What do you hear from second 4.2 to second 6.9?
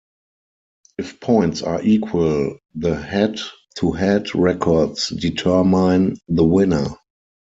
records determine the winner.